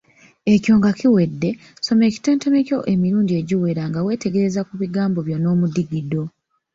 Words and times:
Ekyo 0.53 0.73
nga 0.77 0.91
kiwedde, 0.99 1.49
soma 1.85 2.03
ekitontome 2.09 2.59
kyo 2.67 2.79
emirundi 2.93 3.33
egiwera 3.41 3.83
nga 3.89 3.99
wetegereza 4.05 4.61
ku 4.67 4.73
bigambo 4.81 5.19
byo 5.27 5.37
n’omudigido. 5.39 6.21